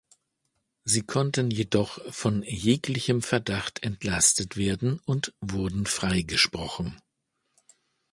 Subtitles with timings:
[0.83, 6.99] Sie konnten jedoch von jeglichem Verdacht entlastet werden und wurden freigesprochen.